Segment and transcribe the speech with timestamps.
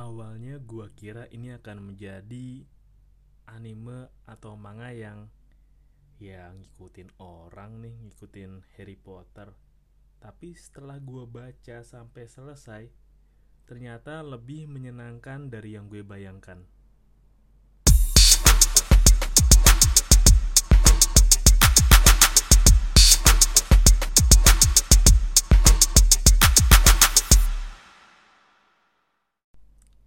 [0.00, 2.64] Awalnya gua kira ini akan menjadi
[3.44, 5.28] anime atau manga yang
[6.16, 9.52] ya ngikutin orang nih, ngikutin Harry Potter.
[10.16, 12.88] Tapi setelah gua baca sampai selesai,
[13.68, 16.64] ternyata lebih menyenangkan dari yang gue bayangkan.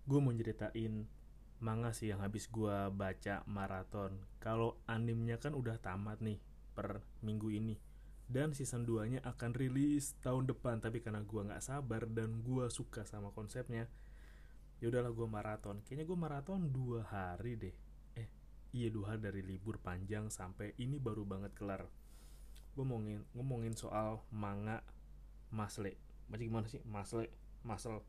[0.04, 1.08] Gue mau ceritain
[1.64, 4.20] manga sih yang habis gue baca maraton.
[4.44, 6.40] Kalau animnya kan udah tamat nih
[6.76, 7.76] per minggu ini.
[8.24, 12.72] Dan season 2 nya akan rilis tahun depan Tapi karena gue nggak sabar dan gue
[12.72, 13.86] suka sama konsepnya
[14.80, 17.76] ya udahlah gue maraton Kayaknya gue maraton dua hari deh
[18.16, 18.28] Eh
[18.76, 21.88] iya dua hari dari libur panjang sampai ini baru banget kelar
[22.74, 24.84] Gue ngomongin, ngomongin soal manga
[25.52, 26.00] Masle
[26.32, 26.82] Macam gimana sih?
[26.88, 27.28] Masle
[27.64, 28.04] Masel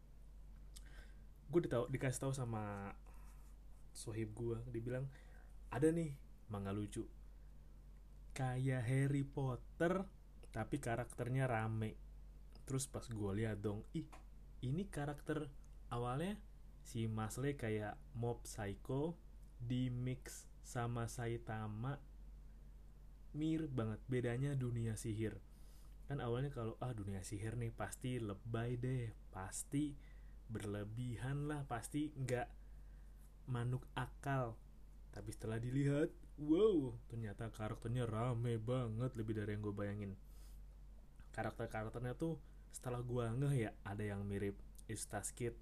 [1.49, 2.95] gue ditau, dikasih tahu sama
[3.95, 5.07] sohib gue dibilang
[5.71, 6.15] ada nih
[6.51, 7.07] manga lucu.
[8.35, 10.03] Kayak Harry Potter
[10.51, 11.95] tapi karakternya rame.
[12.67, 14.07] Terus pas gue lihat dong ih
[14.65, 15.47] ini karakter
[15.93, 16.41] awalnya
[16.83, 19.15] si Masle kayak mob psycho
[19.61, 22.01] di mix sama Saitama.
[23.35, 25.39] Mirip banget bedanya dunia sihir.
[26.07, 29.97] Kan awalnya kalau ah dunia sihir nih pasti lebay deh pasti
[30.49, 32.49] berlebihan lah pasti nggak
[33.51, 34.57] manuk akal.
[35.15, 36.11] Tapi setelah dilihat
[36.41, 40.13] wow ternyata karakternya rame banget lebih dari yang gue bayangin.
[41.35, 42.39] Karakter karakternya tuh
[42.75, 44.59] setelah gue ngeh ya ada yang mirip
[44.91, 45.55] Eustace Kid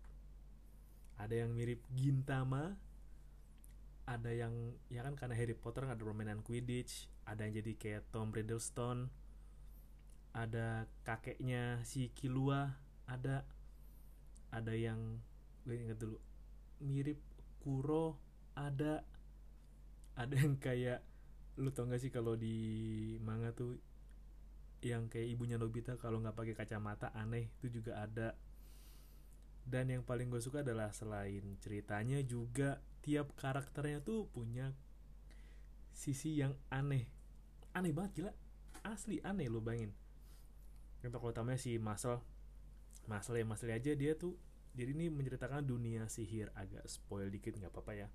[1.21, 2.75] ada yang mirip Gintama
[4.09, 8.33] ada yang ya kan karena Harry Potter ada permainan Quidditch ada yang jadi kayak Tom
[8.33, 9.13] Riddlestone
[10.33, 12.73] ada kakeknya si Kilua
[13.05, 13.45] ada
[14.53, 15.19] ada yang
[15.65, 16.21] gue inget dulu
[16.85, 17.19] mirip
[17.63, 18.19] Kuro
[18.53, 19.07] ada.
[20.13, 21.01] Ada yang kayak
[21.57, 22.57] lu tau gak sih kalau di
[23.23, 23.77] manga tuh
[24.83, 28.35] yang kayak ibunya Nobita kalau nggak pakai kacamata aneh itu juga ada.
[29.63, 34.75] Dan yang paling gue suka adalah selain ceritanya juga tiap karakternya tuh punya
[35.95, 37.07] sisi yang aneh.
[37.79, 38.33] Aneh banget gila.
[38.83, 39.95] Asli aneh lo bayangin.
[41.07, 41.79] Yang tokoh utamanya si
[43.11, 44.39] Ya Masel aja dia tuh
[44.73, 46.49] jadi ini menceritakan dunia sihir.
[46.57, 48.09] Agak spoil dikit nggak apa-apa ya.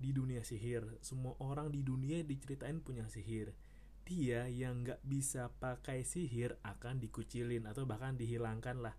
[0.00, 3.52] Di dunia sihir semua orang di dunia diceritain punya sihir.
[4.08, 8.96] Dia yang nggak bisa pakai sihir akan dikucilin atau bahkan dihilangkan lah.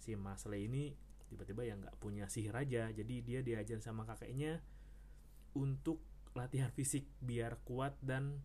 [0.00, 0.96] Si Masle ini
[1.28, 2.88] tiba-tiba yang nggak punya sihir aja.
[2.88, 4.64] Jadi dia diajar sama kakeknya
[5.52, 6.00] untuk
[6.32, 8.40] latihan fisik biar kuat dan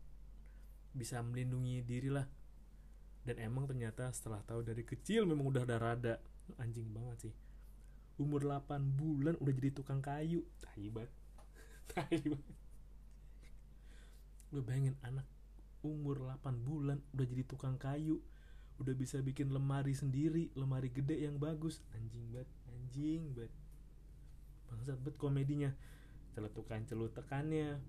[0.94, 2.28] bisa melindungi diri lah
[3.24, 6.16] dan emang ternyata setelah tahu dari kecil memang udah ada rada.
[6.60, 7.34] Anjing banget sih.
[8.20, 10.44] Umur 8 bulan udah jadi tukang kayu.
[10.60, 11.12] Tai banget.
[11.92, 12.56] Tai banget.
[14.52, 15.26] Gue bayangin anak
[15.82, 18.20] umur 8 bulan udah jadi tukang kayu.
[18.78, 21.80] Udah bisa bikin lemari sendiri lemari gede yang bagus.
[21.96, 22.52] Anjing banget
[22.94, 23.54] anjing banget.
[24.68, 25.72] Bangsat banget komedinya.
[26.36, 27.80] Celetukan celutekannya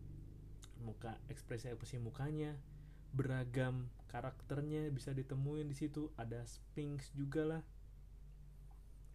[0.84, 2.54] muka ekspresi ekspresi mukanya
[3.14, 6.10] beragam karakternya bisa ditemuin di situ.
[6.18, 7.62] Ada Sphinx juga lah.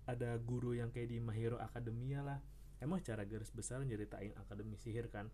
[0.07, 2.39] Ada guru yang kayak di My Hero Academia lah.
[2.79, 5.27] Emang cara garis besar nyeritain akademi sihir kan?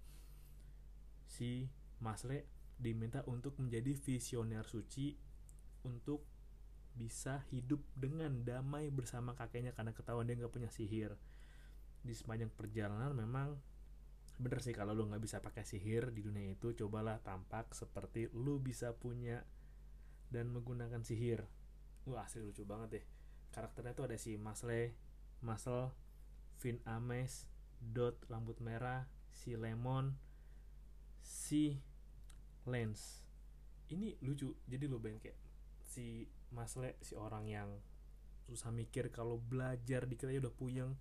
[1.29, 1.69] Si
[2.01, 5.15] Masle diminta untuk menjadi visioner suci
[5.85, 6.25] untuk
[6.95, 11.13] bisa hidup dengan damai bersama kakeknya karena ketahuan dia nggak punya sihir.
[12.01, 13.56] Di sepanjang perjalanan memang
[14.36, 18.60] bener sih kalau lu nggak bisa pakai sihir di dunia itu cobalah tampak seperti lu
[18.60, 19.44] bisa punya
[20.32, 21.48] dan menggunakan sihir.
[22.06, 23.06] Wah asli lucu banget deh.
[23.56, 24.92] Karakternya tuh ada si Masle,
[25.40, 25.96] Masel,
[26.60, 27.48] Vin Ames,
[27.80, 30.16] Dot rambut merah, si Lemon
[31.26, 31.82] si
[32.70, 33.26] Lens
[33.90, 35.40] ini lucu jadi lo bayangin kayak
[35.86, 37.70] si Masle si orang yang
[38.46, 40.94] susah mikir kalau belajar dikit aja udah puyeng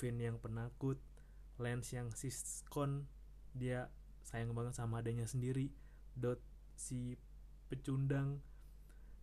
[0.00, 0.96] Vin yang penakut
[1.60, 3.04] Lens yang siskon
[3.52, 3.92] dia
[4.24, 5.68] sayang banget sama adanya sendiri.
[6.16, 6.40] Dot
[6.74, 7.20] si
[7.68, 8.40] pecundang.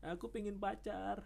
[0.06, 1.26] Aku pengen pacar.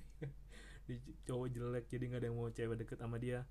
[0.86, 3.48] Di cowok jelek jadi nggak ada yang mau cewek deket sama dia.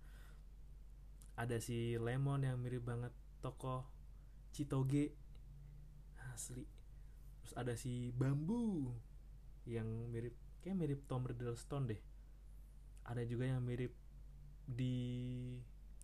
[1.39, 3.87] Ada si Lemon yang mirip banget tokoh
[4.51, 5.15] Citoge
[6.35, 6.63] asli.
[7.43, 8.91] Terus ada si Bambu
[9.67, 12.01] yang mirip kayak mirip Tom Riddleston deh.
[13.07, 13.95] Ada juga yang mirip
[14.69, 15.57] di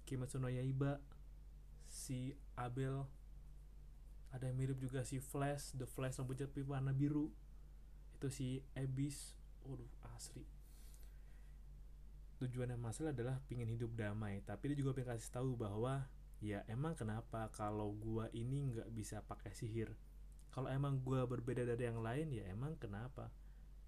[0.06, 1.02] Kimetsu no Yaiba
[1.90, 3.04] si Abel.
[4.30, 7.34] Ada yang mirip juga si Flash The Flash rambut jati warna biru.
[8.16, 9.34] Itu si Abyss.
[9.66, 10.46] Waduh asli.
[12.38, 16.06] Tujuannya masalah adalah pingin hidup damai tapi dia juga pengen kasih tahu bahwa
[16.44, 19.90] ya emang kenapa kalau gua ini nggak bisa pakai sihir?
[20.52, 23.32] Kalau emang gua berbeda dari yang lain ya emang kenapa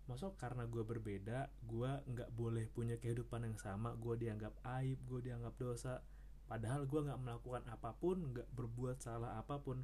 [0.08, 5.20] masuk karena gua berbeda gua nggak boleh punya kehidupan yang sama gua dianggap aib gua
[5.20, 6.02] dianggap dosa.
[6.48, 9.84] Padahal gua nggak melakukan apa pun nggak berbuat salah apa pun.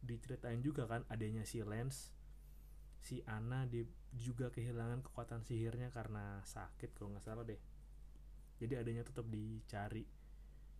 [0.00, 2.12] Diceritain juga kan adanya si Lens
[3.00, 7.58] si Ana dia juga kehilangan kekuatan sihirnya karena sakit kalau nggak salah deh.
[8.60, 10.04] Jadi adanya tetap dicari.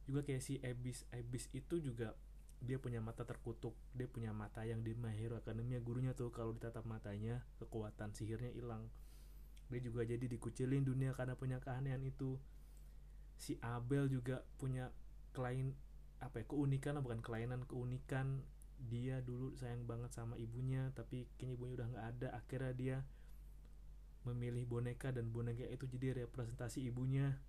[0.05, 1.09] Juga kayak si Abyss.
[1.17, 2.13] Abyss itu juga
[2.61, 6.53] dia punya mata terkutuk dia punya mata yang di My Hero Academia gurunya tuh kalau
[6.53, 8.93] ditatap matanya kekuatan sihirnya hilang.
[9.73, 12.37] Dia juga jadi dikucilin dunia karena punya keanehan itu.
[13.41, 14.93] Si Abel juga punya
[15.33, 15.73] klien
[16.21, 18.45] apa ya keunikan lah bukan kelainan keunikan.
[18.81, 22.29] Dia dulu sayang banget sama ibunya tapi kini ibunya udah nggak ada.
[22.37, 22.97] Akhirnya dia
[24.29, 27.41] memilih boneka dan boneka itu jadi representasi ibunya.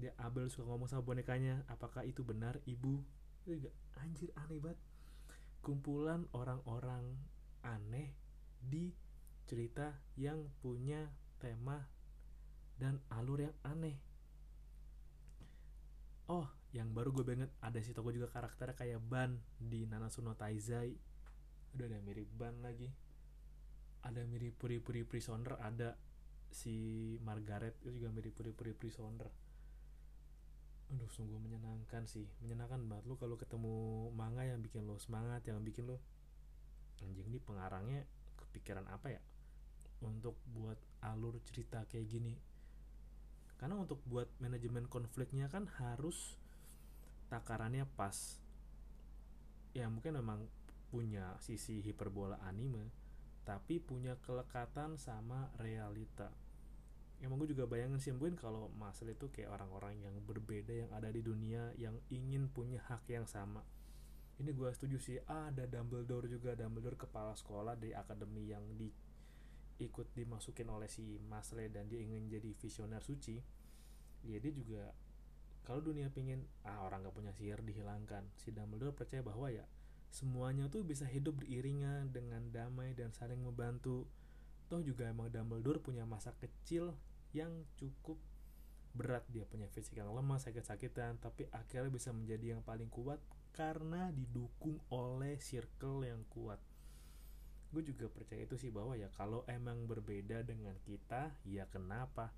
[0.00, 3.04] Dia Abel suka ngomong sama bonekanya apakah itu benar ibu
[3.46, 4.80] juga anjir aneh banget.
[5.62, 7.18] Kumpulan orang-orang
[7.62, 8.14] aneh
[8.58, 8.90] di
[9.46, 11.82] cerita yang punya tema
[12.78, 13.98] dan alur yang aneh.
[16.30, 20.32] Oh yang baru gue banget ada si toko juga karakternya kayak Ban di Nanatsu no
[20.34, 20.96] Taizai.
[21.76, 22.88] Udah ada mirip Ban lagi.
[24.02, 25.94] Ada mirip puri-puri prisoner ada
[26.52, 29.51] si Margaret itu juga mirip puri-puri prisoner
[30.92, 32.28] aduh sungguh menyenangkan sih.
[32.44, 33.74] Menyenangkan banget lu kalau ketemu
[34.12, 35.96] manga yang bikin lo semangat yang bikin lo
[37.02, 38.04] anjing nih pengarangnya
[38.36, 39.22] kepikiran apa ya?
[40.04, 42.36] Untuk buat alur cerita kayak gini.
[43.56, 46.36] Karena untuk buat manajemen konfliknya kan harus
[47.32, 48.36] takarannya pas.
[49.72, 50.44] Ya mungkin memang
[50.92, 52.92] punya sisi hiperbola anime
[53.42, 56.30] tapi punya kelekatan sama realita
[57.22, 61.06] emang gue juga bayangin sih mungkin kalau masalah itu kayak orang-orang yang berbeda yang ada
[61.06, 63.62] di dunia yang ingin punya hak yang sama.
[64.42, 68.90] Ini gue setuju sih ada Dumbledore juga Dumbledore kepala sekolah dari akademi yang di
[69.78, 73.38] ikut dimasukin oleh si Masle dan dia ingin jadi visioner suci.
[74.26, 74.90] Ya dia juga
[75.62, 78.26] kalau dunia pingin ah orang gak punya sihir dihilangkan.
[78.34, 79.62] Si Dumbledore percaya bahwa ya
[80.10, 84.10] semuanya tuh bisa hidup beriringan dengan damai dan saling membantu.
[84.66, 86.98] Toh juga emang Dumbledore punya masa kecil
[87.32, 88.20] yang cukup
[88.92, 89.24] berat.
[89.32, 93.18] Dia punya fisik yang lemah sakit-sakitan tapi akhirnya bisa menjadi yang paling kuat
[93.52, 96.60] karena didukung oleh circle yang kuat.
[97.72, 102.32] Gue juga percaya itu sih bahwa ya kalau emang berbeda dengan kita ya kenapa?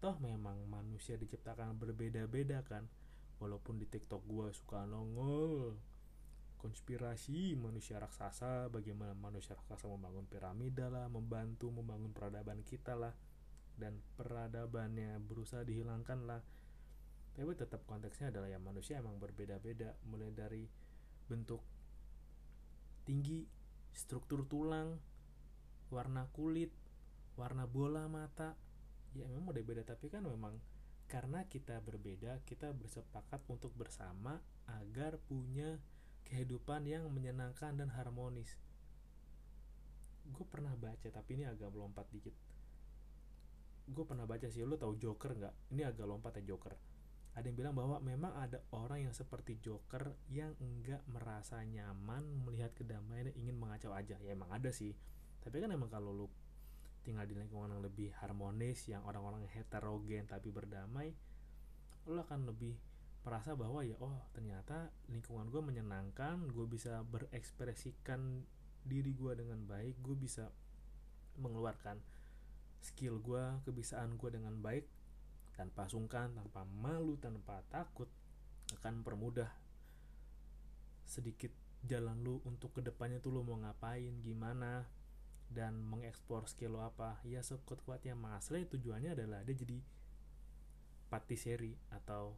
[0.00, 2.88] Toh memang manusia diciptakan berbeda-beda kan?
[3.38, 5.76] Walaupun di tiktok gue suka nongol
[6.58, 13.14] konspirasi manusia raksasa bagaimana manusia raksasa membangun piramida lah membantu membangun peradaban kita lah
[13.78, 16.42] dan peradabannya berusaha dihilangkan lah.
[17.38, 20.66] Tapi tetap konteksnya adalah ya manusia emang berbeda-beda mulai dari
[21.30, 21.62] bentuk
[23.06, 23.46] tinggi
[23.94, 24.98] struktur tulang
[25.88, 26.74] warna kulit
[27.38, 28.58] warna bola mata.
[29.14, 30.58] Ya memang udah beda tapi kan memang
[31.08, 34.36] karena kita berbeda kita bersepakat untuk bersama
[34.68, 35.80] agar punya
[36.28, 38.58] kehidupan yang menyenangkan dan harmonis.
[40.28, 42.36] Gue pernah baca tapi ini agak melompat dikit
[43.88, 45.54] gue pernah baca sih lo tau Joker nggak?
[45.72, 46.76] Ini agak lompat ya Joker.
[47.38, 52.74] Ada yang bilang bahwa memang ada orang yang seperti Joker yang enggak merasa nyaman melihat
[52.74, 54.18] kedamaian dan ingin mengacau aja.
[54.20, 54.92] Ya emang ada sih.
[55.40, 56.26] Tapi kan emang kalau lo
[57.06, 61.14] tinggal di lingkungan yang lebih harmonis yang orang-orang heterogen tapi berdamai
[62.04, 62.76] lo akan lebih
[63.24, 68.44] merasa bahwa ya oh ternyata lingkungan gue menyenangkan gue bisa berekspresikan
[68.84, 70.52] diri gue dengan baik gue bisa
[71.40, 72.00] mengeluarkan
[72.80, 74.86] skill gue, kebiasaan gue dengan baik
[75.58, 78.08] tanpa sungkan, tanpa malu, tanpa takut.
[78.68, 79.48] akan mempermudah
[81.08, 81.48] sedikit
[81.88, 84.84] jalan lu untuk ke depannya tuh lu mau ngapain gimana
[85.48, 87.16] dan mengekspor skill lo apa.
[87.24, 89.80] Ya sekuat kuatnya Masle tujuannya adalah dia jadi
[91.08, 92.36] patiseri atau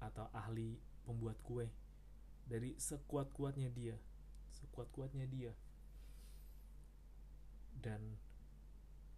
[0.00, 1.68] atau ahli pembuat kue.
[2.48, 4.00] Dari sekuat kuatnya dia
[4.64, 5.52] sekuat kuatnya dia.
[7.74, 8.16] Dan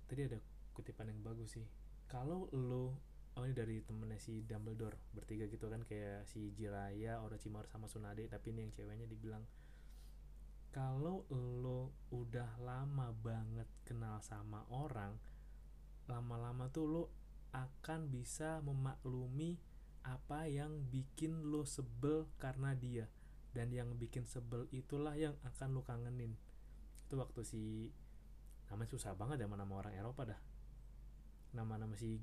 [0.06, 0.38] tadi ada
[0.72, 1.66] kutipan yang bagus sih.
[2.06, 2.96] Kalau lo
[3.36, 8.25] oh ini dari temennya si Dumbledore bertiga gitu kan kayak si Jiraya, Orochimaru sama Tsunade
[8.32, 9.44] tapi ini yang ceweknya dibilang
[10.72, 15.20] kalau lo udah lama banget kenal sama orang
[16.06, 17.04] lama-lama tuh lo
[17.50, 19.58] akan bisa memaklumi
[20.06, 23.10] apa yang bikin lo sebel karena dia.
[23.50, 26.36] Dan yang bikin sebel itulah yang akan lo kangenin.
[27.08, 27.62] Itu waktu si
[28.70, 30.40] namanya susah banget ya nama orang Eropa dah.
[31.54, 32.18] Nama-nama si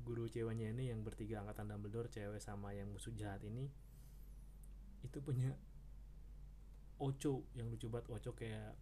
[0.00, 3.70] guru ceweknya ini yang bertiga angkatan Dumbledore cewek sama yang musuh jahat ini
[5.04, 5.52] itu punya
[6.98, 7.44] Ocho.
[7.52, 8.74] Yang lucu banget Ocho kayak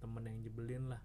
[0.00, 1.02] temen yang nyebelin lah.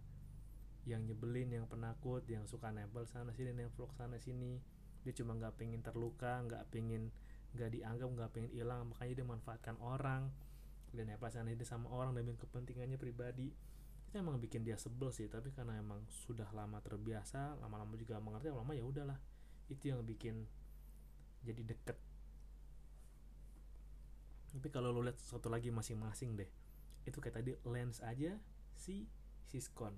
[0.88, 4.62] Yang nyebelin yang penakut yang suka nempel sana sini nempel sana sini.
[5.04, 7.12] Dia cuma nggak pengen terluka nggak pengen
[7.54, 8.88] nggak dianggap nggak pengen hilang.
[8.90, 10.32] Makanya dia manfaatkan orang.
[10.96, 13.52] Dan nempel sana sini sama orang demi kepentingannya pribadi
[14.16, 18.48] itu emang bikin dia sebel sih tapi karena emang sudah lama terbiasa lama-lama juga mengerti
[18.48, 19.20] lama ya udahlah.
[19.68, 20.40] Itu yang bikin
[21.44, 22.00] jadi deket.
[24.56, 26.48] Tapi kalau lo lihat satu lagi masing-masing deh
[27.04, 28.40] itu kayak tadi lens aja
[28.72, 29.04] si
[29.52, 29.92] siskon.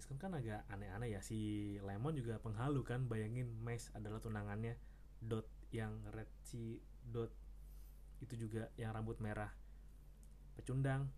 [0.00, 4.80] Siskon kan agak aneh-aneh ya si lemon juga penghalu kan bayangin mesh adalah tunangannya
[5.20, 7.28] dot yang red si dot
[8.24, 9.52] itu juga yang rambut merah.
[10.56, 11.12] Pecundang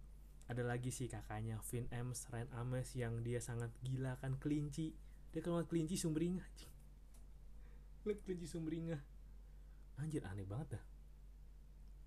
[0.46, 4.94] ada lagi sih kakaknya Vin Ems, Ryan Ames yang dia sangat gila kan kelinci.
[5.34, 6.46] Dia kalau kelinci sumringah
[8.06, 9.02] lihat kelinci sumringah.
[9.98, 10.84] Anjir aneh banget dah.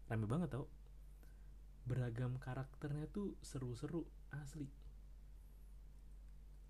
[0.08, 0.66] Rame banget tau.
[1.84, 4.70] Beragam karakternya tuh seru-seru asli.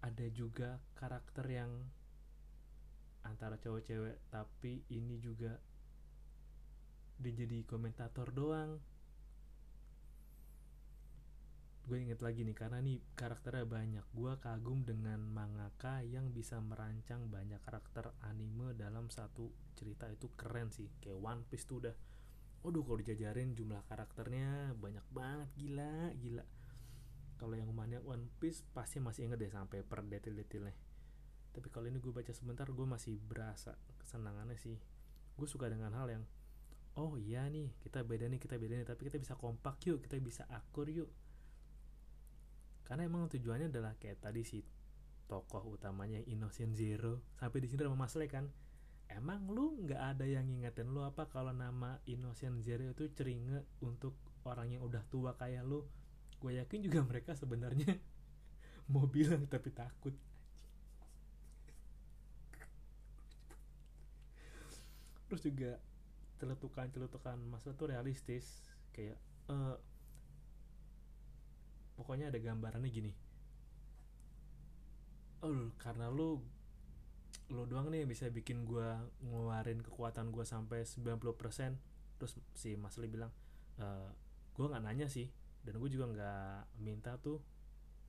[0.02, 1.72] Ada juga karakter yang
[3.28, 5.60] antara cowok cewek tapi ini juga
[7.20, 8.80] dia jadi komentator doang
[11.90, 14.06] gue inget lagi nih karena nih karakternya banyak.
[14.14, 20.06] Gue kagum dengan mangaka yang bisa merancang banyak karakter anime dalam satu cerita.
[20.06, 21.96] Itu keren sih kayak One Piece tuh udah.
[22.62, 25.50] Waduh kalau dijajarin jumlah karakternya banyak banget.
[25.58, 26.46] Gila gila.
[27.42, 30.78] Kalau yang maniak One Piece pasti masih inget deh sampai per detail-detailnya.
[31.50, 34.78] Tapi kalau ini gue baca sebentar gue masih berasa kesenangannya sih.
[35.34, 36.24] Gue suka dengan hal yang
[37.02, 40.20] oh iya nih kita beda nih kita beda nih tapi kita bisa kompak yuk kita
[40.20, 41.08] bisa akur yuk
[42.90, 44.66] karena emang tujuannya adalah kayak tadi si
[45.30, 48.50] tokoh utamanya Innocent Zero sampai di sini sama Mas Le kan?
[49.06, 54.18] Emang lu nggak ada yang ngingetin lu apa kalau nama Innocent Zero itu ceringe untuk
[54.42, 55.86] orang yang udah tua kayak lu?
[56.42, 57.94] Gue yakin juga mereka sebenarnya
[58.92, 60.18] mau bilang tapi takut.
[65.30, 65.78] Terus juga
[66.42, 68.66] celetukan-celetukan masa tuh realistis
[68.98, 69.22] kayak
[69.54, 69.78] uh,
[72.00, 73.12] pokoknya ada gambarannya gini.
[75.44, 76.40] Oh karena lu
[77.50, 78.88] lo doang nih yang bisa bikin gue
[79.26, 81.18] ngeluarin kekuatan gue sampai 90%
[82.22, 83.34] terus si Mas Lee bilang
[83.82, 83.86] e,
[84.54, 85.26] gue nggak nanya sih
[85.66, 87.42] dan gue juga nggak minta tuh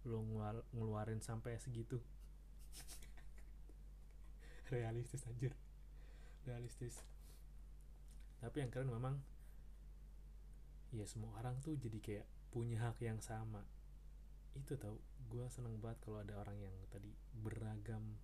[0.04, 0.22] lo
[0.76, 2.00] ngeluarin sampai segitu.
[4.72, 5.52] Realistis anjir.
[6.44, 7.00] Realistis.
[8.40, 9.20] Tapi yang keren memang
[10.90, 13.62] ya semua orang tuh jadi kayak punya hak yang sama
[14.58, 14.98] itu tau
[15.30, 18.18] gue seneng banget kalau ada orang yang tadi beragam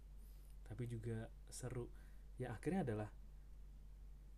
[0.66, 1.86] tapi juga seru.
[2.36, 3.08] Ya akhirnya adalah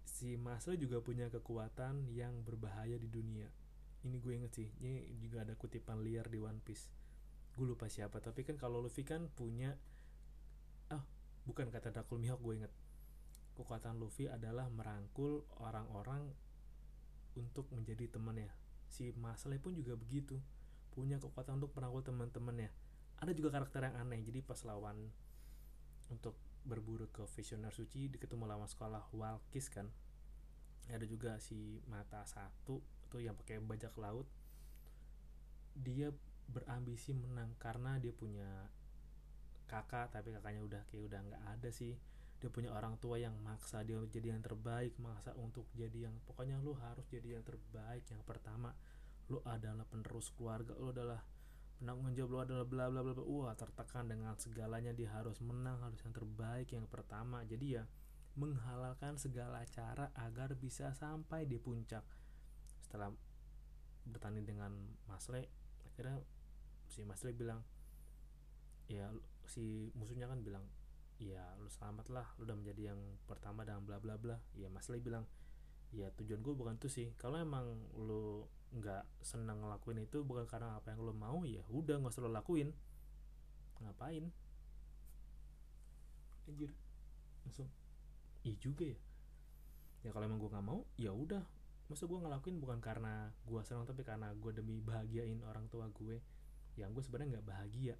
[0.04, 3.48] si Maslo juga punya kekuatan yang berbahaya di dunia.
[4.04, 6.92] Ini gue inget sih ini juga ada kutipan liar di One Piece.
[7.56, 9.72] Gue lupa siapa tapi kan kalau Luffy kan punya
[10.92, 11.04] oh
[11.48, 12.72] bukan kata Drakul Mihawk gue inget.
[13.56, 16.30] Kekuatan Luffy adalah merangkul orang-orang
[17.34, 18.52] untuk menjadi temannya.
[18.86, 20.38] Si Masle pun juga begitu
[20.92, 22.70] punya kekuatan untuk merangkul teman-temannya.
[23.18, 25.10] Ada juga karakter yang aneh jadi pas lawan
[26.08, 29.88] untuk berburu ke visioner suci ketemu lawan sekolah Walkis kan.
[30.88, 32.80] Ada juga si mata satu
[33.12, 34.28] tuh yang pakai bajak laut.
[35.76, 36.12] Dia
[36.48, 38.48] berambisi menang karena dia punya
[39.68, 41.96] kakak tapi kakaknya udah kayak udah nggak ada sih.
[42.38, 46.62] Dia punya orang tua yang maksa dia jadi yang terbaik maksa untuk jadi yang pokoknya
[46.62, 48.70] lu harus jadi yang terbaik yang pertama
[49.28, 51.20] lu adalah penerus keluarga lu adalah
[51.78, 56.02] penanggung jawab lu adalah bla bla bla wah tertekan dengan segalanya dia harus menang harus
[56.02, 57.46] yang terbaik yang pertama.
[57.46, 57.86] Jadi ya
[58.34, 62.02] menghalalkan segala cara agar bisa sampai di puncak.
[62.82, 63.14] Setelah
[64.10, 64.72] bertanding dengan
[65.06, 65.46] Masle
[65.86, 66.18] akhirnya
[66.90, 67.62] si Masle bilang
[68.88, 69.12] ya
[69.44, 70.64] si musuhnya kan bilang
[71.20, 74.42] ya lu selamat lah lu udah menjadi yang pertama dan bla bla bla.
[74.58, 75.30] Ya Masle bilang
[75.94, 77.06] ya tujuan gue bukan itu sih.
[77.14, 81.96] Kalau emang lu nggak senang ngelakuin itu bukan karena apa yang lu mau ya udah
[82.00, 82.68] nggak usah lu lakuin.
[83.80, 84.28] Ngapain?
[86.48, 86.70] Anjir.
[87.44, 87.68] Langsung
[88.44, 89.00] iya juga ya.
[90.06, 91.44] Ya kalau emang gue nggak mau ya udah.
[91.88, 96.20] Masa gue ngelakuin bukan karena gue senang tapi karena gue demi bahagiain orang tua gue
[96.76, 97.96] yang gue sebenarnya nggak bahagia.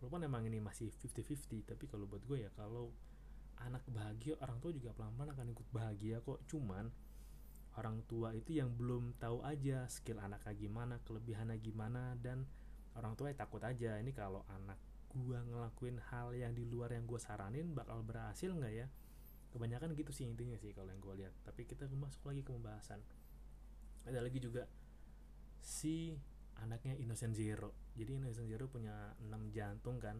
[0.00, 2.90] Walaupun emang ini masih 50-50 tapi kalau buat gue ya kalau
[3.62, 6.40] anak bahagia orang tua juga pelan-pelan akan ikut bahagia kok.
[6.48, 6.90] Cuman
[7.80, 12.44] orang tua itu yang belum tahu aja skill anaknya gimana kelebihannya gimana dan
[12.96, 14.76] orang tua ya takut aja ini kalau anak
[15.12, 18.86] gua ngelakuin hal yang di luar yang gue saranin bakal berhasil nggak ya?
[19.52, 21.32] Kebanyakan gitu sih intinya sih kalau yang gue lihat.
[21.44, 23.04] Tapi kita masuk lagi ke pembahasan.
[24.08, 24.64] Ada lagi juga
[25.60, 26.16] si
[26.64, 27.76] anaknya Innocent Zero.
[27.92, 30.16] Jadi Innocent Zero punya 6 jantung kan.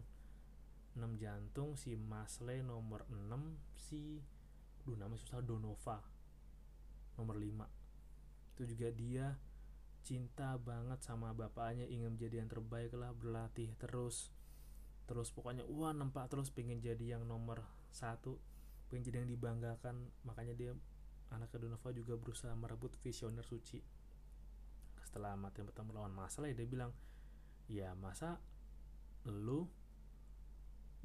[0.92, 3.32] 6 jantung si Masle nomor 6
[3.72, 4.20] si
[4.84, 6.11] duh namanya susah Donova
[7.18, 7.82] nomor 5
[8.52, 9.26] itu juga dia
[10.02, 14.34] cinta banget sama bapaknya ingin menjadi yang terbaik lah berlatih terus.
[15.06, 17.64] Terus pokoknya wah nempak terus pengen jadi yang nomor
[17.94, 18.36] satu
[18.90, 20.10] pengen jadi yang dibanggakan.
[20.26, 20.72] Makanya dia
[21.32, 23.80] anak Donova juga berusaha merebut visioner suci.
[25.06, 26.92] Setelah mati pertama melawan masalah ya dia bilang
[27.70, 28.36] ya masa
[29.24, 29.70] lu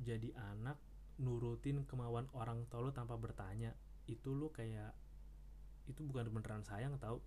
[0.01, 0.77] jadi anak
[1.21, 3.71] nurutin kemauan orang tua lu tanpa bertanya?
[4.09, 5.06] Itu lu kayak
[5.88, 7.24] itu bukan beneran sayang tau.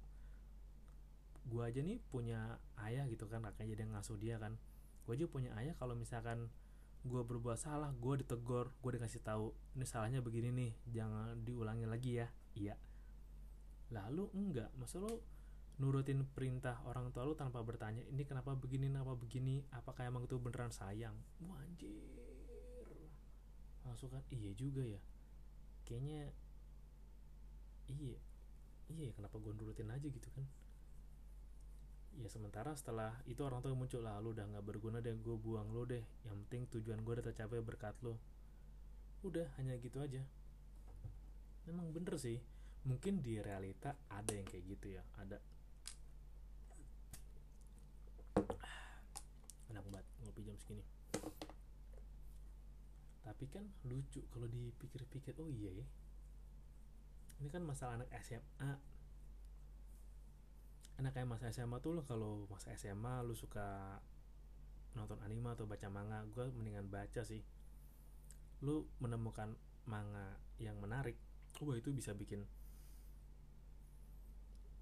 [1.49, 4.61] Gua aja nih punya ayah gitu kan kakaknya jadi ngasuh dia kan.
[5.09, 6.53] Gue aja punya ayah kalau misalkan
[7.01, 12.21] gue berbuat salah gue ditegur gue dikasih tahu ini salahnya begini nih jangan diulangi lagi
[12.21, 12.29] ya.
[12.53, 12.77] Iya.
[13.91, 15.25] Lalu enggak masa lo
[15.81, 19.65] nurutin perintah orang tua lo tanpa bertanya ini kenapa begini kenapa begini?
[19.73, 21.17] Apakah emang itu beneran sayang?
[21.41, 21.89] Wah anjir.
[23.89, 25.01] Langsung kan iya juga ya.
[25.89, 26.37] Kayaknya
[27.89, 28.21] iya
[28.99, 30.07] iya kenapa gue nurutin aja?
[30.07, 30.45] Gitu kan.
[32.19, 35.71] Ya sementara setelah itu orang tua muncul lah lu udah nggak berguna deh gue buang
[35.71, 36.03] lo deh.
[36.27, 38.19] Yang penting tujuan gue udah tercapai berkat lo
[39.21, 40.21] udah hanya gitu aja.
[41.69, 42.41] Memang bener sih.
[42.81, 45.39] Mungkin di realita ada yang kayak gitu ya ada.
[49.69, 50.85] Enak banget ngopi jam segini.
[53.21, 55.87] Tapi kan lucu kalau dipikir-pikir oh iya ya
[57.41, 58.71] ini kan masalah anak SMA
[61.01, 63.97] enak kayak masa SMA tuh lo kalau masa SMA lu suka
[64.93, 67.41] nonton anime atau baca manga gue mendingan baca sih.
[68.61, 69.57] Lu menemukan
[69.89, 71.17] manga yang menarik
[71.65, 72.45] oh itu bisa bikin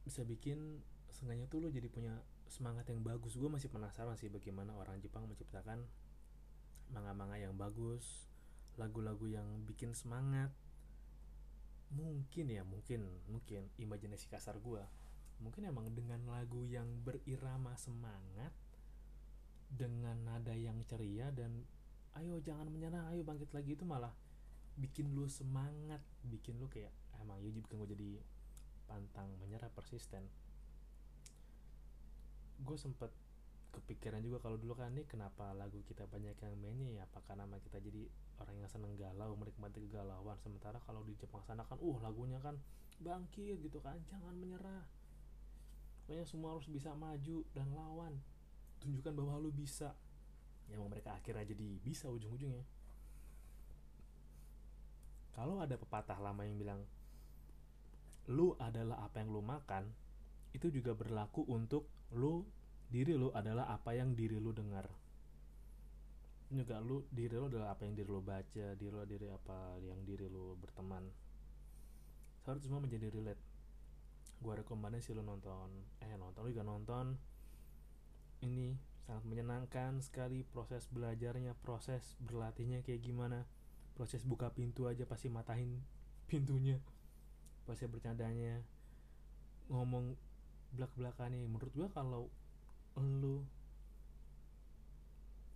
[0.02, 2.18] bisa bikin sengaja tuh lo jadi punya
[2.50, 3.38] semangat yang bagus.
[3.38, 5.86] Gue masih penasaran sih bagaimana orang Jepang menciptakan
[6.90, 8.26] manga-manga yang bagus
[8.74, 10.50] lagu-lagu yang bikin semangat
[11.88, 14.84] mungkin ya mungkin mungkin imajinasi kasar gue
[15.40, 18.52] mungkin emang dengan lagu yang berirama semangat
[19.72, 21.64] dengan nada yang ceria dan
[22.20, 24.12] ayo jangan menyerah ayo bangkit lagi itu malah
[24.78, 28.10] bikin lu semangat bikin lu kayak emang Yuji bikin gue jadi
[28.88, 30.24] pantang menyerah persisten.
[32.62, 33.12] Gue sempet
[33.74, 37.02] kepikiran juga kalau dulu kan nih kenapa lagu kita banyak yang mainnya ya?
[37.04, 38.08] Apakah nama kita jadi
[38.40, 40.36] orang yang seneng galau menikmati kegalauan?
[40.40, 42.56] Sementara kalau di Jepang sana kan uh lagunya kan
[42.98, 44.84] bangkit gitu kan jangan menyerah.
[46.08, 48.16] Pokoknya semua harus bisa maju dan lawan.
[48.80, 49.92] Tunjukkan bahwa lu bisa.
[50.68, 52.64] Yang mereka akhirnya jadi bisa ujung-ujungnya
[55.38, 56.82] kalau ada pepatah lama yang bilang
[58.26, 59.86] lu adalah apa yang lu makan
[60.50, 62.42] itu juga berlaku untuk lu
[62.88, 64.88] diri lu adalah apa yang diri lu dengar.
[66.48, 70.00] Juga lu diri lu adalah apa yang diri lu baca diri lu diri apa yang
[70.08, 71.04] diri lu berteman.
[72.48, 73.44] Harus semua menjadi relate.
[74.40, 75.68] Gue rekomendasi lo nonton.
[76.00, 77.12] Eh nonton lo juga nonton.
[78.40, 78.72] Ini
[79.04, 83.44] sangat menyenangkan sekali proses belajarnya proses berlatihnya kayak gimana.
[83.92, 85.84] Proses buka pintu aja pasti matahin
[86.24, 86.80] pintunya.
[87.68, 88.64] Proses bercandanya.
[89.68, 90.16] Ngomong
[90.72, 92.32] belak belakannya menurut gue kalau
[93.02, 93.46] lo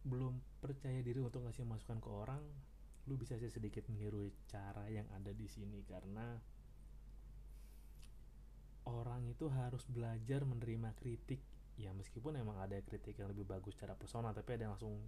[0.03, 2.43] belum percaya diri untuk ngasih masukan ke orang
[3.11, 6.39] lu bisa sih sedikit meniru cara yang ada di sini karena
[8.87, 11.43] orang itu harus belajar menerima kritik.
[11.79, 15.03] Ya meskipun emang ada kritik yang lebih bagus secara personal tapi ada yang langsung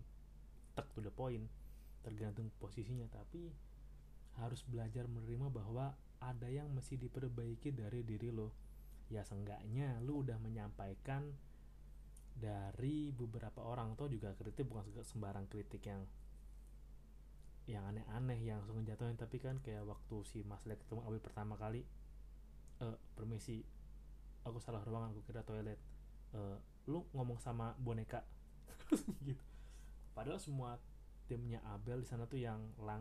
[0.74, 1.46] tek to the point
[2.02, 3.06] tergantung posisinya.
[3.10, 3.50] Tapi
[4.42, 8.50] harus belajar menerima bahwa ada yang mesti diperbaiki dari diri lo.
[9.12, 11.30] Ya seenggaknya lu udah menyampaikan
[12.34, 13.94] dari beberapa orang.
[13.94, 16.02] Atau juga kritik bukan sembarang kritik yang
[17.64, 21.56] yang aneh-aneh yang langsung jatuhin tapi kan kayak waktu si Mas Lek ketemu Abi pertama
[21.56, 21.80] kali
[22.84, 23.64] eh permisi
[24.44, 25.80] aku salah ruangan aku kira toilet.
[26.36, 26.58] Eh
[26.90, 28.20] lu ngomong sama boneka.
[29.26, 29.40] Gitu.
[30.12, 30.76] Padahal semua
[31.24, 33.00] timnya Abel di sana tuh yang lang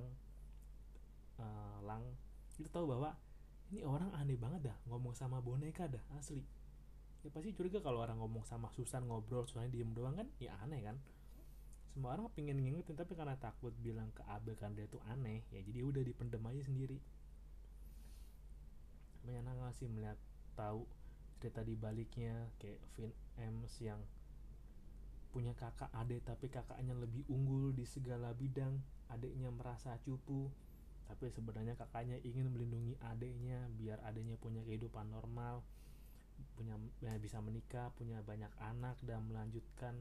[1.39, 2.03] uh, lang
[2.55, 3.11] itu tahu bahwa
[3.73, 6.45] ini orang aneh banget dah ngomong sama boneka dah asli
[7.23, 10.27] ya pasti curiga kalau orang ngomong sama Susan ngobrol Susan diem doang kan?
[10.43, 10.99] Ya aneh kan?
[11.95, 15.63] Semua orang pengen ngingetin tapi karena takut bilang ke Abel kan dia tuh aneh ya
[15.63, 16.99] jadi udah dipendem aja sendiri.
[19.23, 20.19] Menyenangkan sih melihat
[20.59, 20.83] tahu
[21.39, 23.99] cerita di baliknya kayak Vin Ems yang
[25.31, 28.83] punya kakak adik tapi kakaknya lebih unggul di segala bidang.
[29.07, 30.51] Adiknya merasa cupu
[31.07, 35.61] tapi sebenarnya kakaknya ingin melindungi adiknya biar adiknya punya kehidupan normal
[36.53, 39.99] punya ya, bisa menikah punya banyak anak dan melanjutkan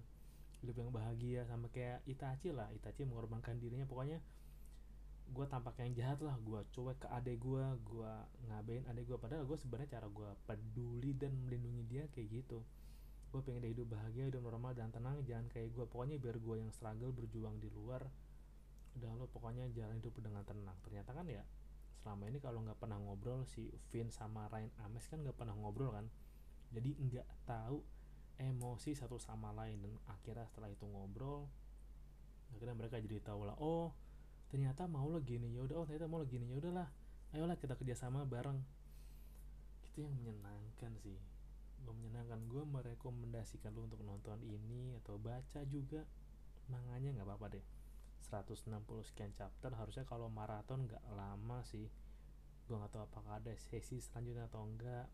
[0.62, 2.70] hidup yang bahagia sama kayak Itachi lah.
[2.70, 3.82] Itachi mengorbankan dirinya.
[3.84, 4.22] Pokoknya
[5.32, 6.38] gue tampak yang jahat lah.
[6.38, 8.12] Gue cuek ke adek gue gue
[8.46, 12.62] ngabain adek gue padahal gue sebenarnya cara gue peduli dan melindungi dia kayak gitu.
[13.34, 16.56] Gue pengen dia hidup bahagia hidup normal dan tenang jangan kayak gue pokoknya biar gue
[16.62, 18.06] yang struggle berjuang di luar
[18.92, 20.76] udah lo pokoknya jalan hidup dengan tenang.
[20.84, 21.42] Ternyata kan ya
[22.02, 25.94] selama ini kalau nggak pernah ngobrol si Vin sama Ryan Ames kan nggak pernah ngobrol
[25.94, 26.10] kan.
[26.74, 27.78] Jadi nggak tahu
[28.42, 31.46] emosi satu sama lain dan akhirnya setelah itu ngobrol
[32.50, 33.94] akhirnya mereka jadi tahu lah oh
[34.50, 36.88] ternyata mau lo gini ya udah oh ternyata mau lo gini ya udahlah
[37.32, 38.60] ayolah kita kerjasama bareng.
[39.88, 41.16] Itu yang menyenangkan sih.
[41.80, 46.04] Gue menyenangkan gue merekomendasikan lo untuk nonton ini atau baca juga
[46.70, 47.64] manganya nggak apa-apa deh
[48.22, 51.90] 160 sekian chapter harusnya kalau maraton nggak lama sih.
[52.64, 55.10] Gue nggak tahu apakah ada sesi selanjutnya atau enggak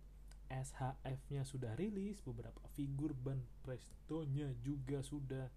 [0.49, 5.49] SHF nya sudah rilis beberapa figur ban prestonya juga sudah.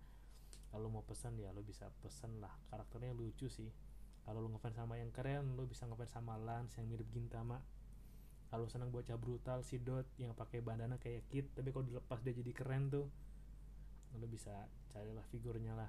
[0.71, 2.51] Kalau mau pesan ya lo bisa pesan lah.
[2.71, 3.67] Karakternya lucu sih.
[4.23, 7.59] Kalau lo ngefans sama yang keren lo bisa ngefans sama Lance yang mirip Gintama.
[8.51, 12.35] Kalau senang bocah brutal si Dot yang pakai bandana kayak Kid tapi kalau dilepas dia
[12.35, 13.07] jadi keren tuh
[14.19, 14.51] lo bisa
[14.91, 15.87] carilah figurnya lah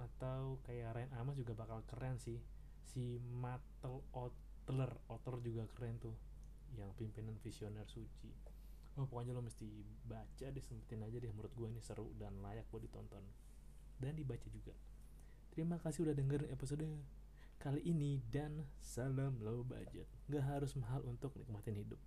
[0.00, 2.40] atau kayak Ryan Amos juga bakal keren sih
[2.82, 6.16] si Matel Otler Otler juga keren tuh
[6.76, 8.32] yang pimpinan visioner suci
[9.00, 9.68] oh pokoknya lo mesti
[10.04, 13.24] baca deh sempetin aja deh menurut gue ini seru dan layak buat ditonton
[14.00, 14.72] dan dibaca juga
[15.52, 16.84] terima kasih udah dengerin episode
[17.62, 20.10] kali ini dan salam low budget.
[20.26, 22.00] Gak harus mahal untuk nikmatin hidup.